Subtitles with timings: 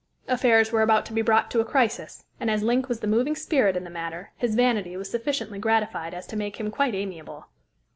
[0.27, 3.35] Affairs were about to be brought to a crisis, and as Link was the moving
[3.35, 7.45] spirit in the matter, his vanity was sufficiently gratified as to make him quite amiable.